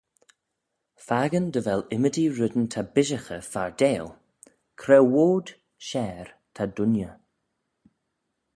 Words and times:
Fakin 1.07 1.45
dy 1.53 1.61
vel 1.65 1.81
ymmodee 1.95 2.31
reddyn 2.37 2.67
ta 2.73 2.81
bishaghey 2.93 3.43
fardail, 3.51 4.07
cre 4.81 4.97
woad 5.13 5.47
share 5.87 6.29
ta 6.55 6.63
dooinney? 6.75 7.11